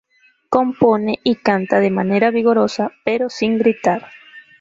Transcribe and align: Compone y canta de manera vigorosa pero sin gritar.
Compone 0.49 1.19
y 1.23 1.35
canta 1.35 1.79
de 1.79 1.91
manera 1.91 2.31
vigorosa 2.31 2.89
pero 3.05 3.29
sin 3.29 3.59
gritar. 3.59 4.07